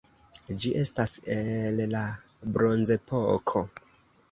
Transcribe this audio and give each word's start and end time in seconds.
Ĝi 0.61 0.71
estas 0.83 1.13
el 1.35 1.83
la 1.93 2.03
bronzepoko. 2.57 3.67